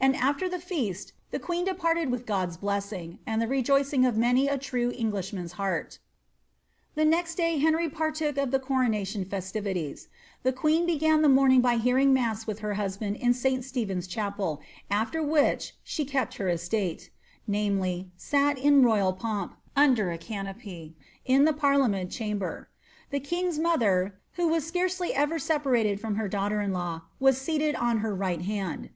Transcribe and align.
Anil 0.00 0.14
aAer 0.14 0.50
the 0.50 0.56
feaat 0.58 1.12
the 1.30 1.38
queen 1.38 1.66
depariei 1.66 2.08
■iiit 2.08 2.24
God'a 2.24 2.58
blessing, 2.58 3.18
aud 3.28 3.42
ihe 3.42 3.50
rejoicing 3.50 4.06
of 4.06 4.16
many 4.16 4.48
a 4.48 4.56
true 4.56 4.90
Englishmaalf 4.92 5.52
Lwrt."' 5.56 5.98
I 5.98 5.98
The 6.94 7.04
next 7.04 7.34
day 7.34 7.58
Henry 7.58 7.90
partook 7.90 8.38
of 8.38 8.50
the 8.50 8.60
coronation 8.60 9.26
festivities; 9.26 10.08
the 10.42 10.54
queeil' 10.54 10.86
b^au 10.88 11.20
the 11.20 11.28
morning; 11.28 11.60
by 11.60 11.76
hearing 11.76 12.14
masf 12.14 12.46
wiilt 12.46 12.60
her 12.60 12.72
husband 12.80 13.16
in 13.16 13.34
St. 13.34 13.60
SlephenVi 13.62 14.08
Clupel, 14.08 14.60
after 14.90 15.22
which 15.22 15.74
"she 15.84 16.06
kepi 16.06 16.36
her 16.38 16.46
esUle" 16.46 17.10
(viz., 17.46 18.04
sal 18.16 18.56
in 18.56 18.82
royal 18.82 19.12
pompj 19.12 19.50
uDder 19.76 20.18
k 20.18 20.26
canopy) 20.32 20.96
in 21.26 21.44
the 21.44 21.52
parliament 21.52 22.10
chamber; 22.10 22.70
tlie 23.12 23.22
king's 23.22 23.58
mother, 23.58 24.18
wh9 24.38 24.44
iM 24.50 24.60
fcarccly 24.62 25.10
ever 25.10 25.38
separated 25.38 26.00
from 26.00 26.14
her 26.14 26.26
daughter 26.26 26.62
in 26.62 26.72
law, 26.72 27.02
was 27.20 27.36
sealed 27.36 27.74
on 27.74 27.98
her 27.98 28.16
rii^hi 28.16 28.40
hand. 28.46 28.88